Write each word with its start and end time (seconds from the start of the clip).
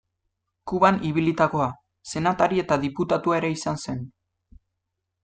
Kuban 0.69 0.95
ibilitakoa, 1.09 1.67
senatari 2.13 2.63
eta 2.63 2.79
diputatua 2.87 3.39
ere 3.41 3.53
izan 3.57 3.79
zen. 3.85 4.01